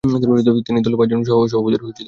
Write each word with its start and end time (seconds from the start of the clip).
তিনি 0.65 0.79
দলের 0.81 0.99
পাঁচজন 0.99 1.21
সহসভাপতির 1.23 1.49
অন্যতম 1.75 1.87
হন। 1.87 1.97